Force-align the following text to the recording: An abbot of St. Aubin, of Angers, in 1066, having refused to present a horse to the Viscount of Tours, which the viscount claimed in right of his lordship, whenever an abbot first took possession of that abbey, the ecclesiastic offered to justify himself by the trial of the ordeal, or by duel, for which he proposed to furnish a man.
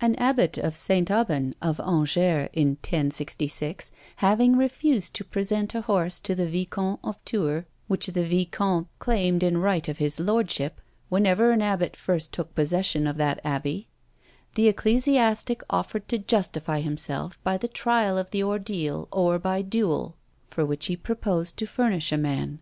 An 0.00 0.16
abbot 0.16 0.58
of 0.58 0.74
St. 0.74 1.08
Aubin, 1.12 1.54
of 1.62 1.78
Angers, 1.78 2.16
in 2.54 2.70
1066, 2.70 3.92
having 4.16 4.56
refused 4.56 5.14
to 5.14 5.22
present 5.24 5.76
a 5.76 5.82
horse 5.82 6.18
to 6.18 6.34
the 6.34 6.48
Viscount 6.48 6.98
of 7.04 7.24
Tours, 7.24 7.64
which 7.86 8.08
the 8.08 8.24
viscount 8.24 8.88
claimed 8.98 9.44
in 9.44 9.58
right 9.58 9.86
of 9.86 9.98
his 9.98 10.18
lordship, 10.18 10.80
whenever 11.08 11.52
an 11.52 11.62
abbot 11.62 11.94
first 11.94 12.32
took 12.32 12.52
possession 12.56 13.06
of 13.06 13.16
that 13.18 13.40
abbey, 13.44 13.86
the 14.56 14.66
ecclesiastic 14.66 15.62
offered 15.70 16.08
to 16.08 16.18
justify 16.18 16.80
himself 16.80 17.40
by 17.44 17.56
the 17.56 17.68
trial 17.68 18.18
of 18.18 18.30
the 18.32 18.42
ordeal, 18.42 19.06
or 19.12 19.38
by 19.38 19.62
duel, 19.62 20.16
for 20.42 20.66
which 20.66 20.86
he 20.86 20.96
proposed 20.96 21.56
to 21.58 21.66
furnish 21.66 22.10
a 22.10 22.18
man. 22.18 22.58